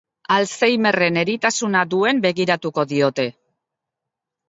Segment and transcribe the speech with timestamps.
[0.35, 3.31] Alzheimerren eritasuna duen begiratuko diote.